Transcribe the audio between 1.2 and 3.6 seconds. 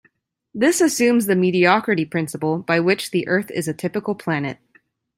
the mediocrity principle, by which the Earth